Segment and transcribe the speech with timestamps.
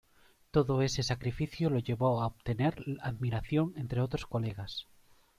[0.49, 4.87] Todo ese sacrificio lo llevó a obtener admiración entre otros colegas.